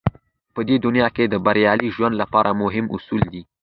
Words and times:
په 0.53 0.61
دې 0.67 0.75
دنيا 0.85 1.07
کې 1.15 1.23
بريالي 1.45 1.89
ژوند 1.95 2.15
لپاره 2.21 2.49
مهم 2.61 2.85
اصول 2.95 3.23
دی. 3.31 3.41